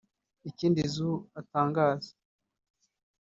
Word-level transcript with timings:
Ikindi 0.49 0.81
Zhou 0.93 1.15
atangaza 1.39 2.11